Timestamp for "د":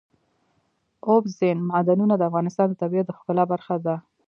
2.17-2.21, 2.69-2.73, 3.07-3.11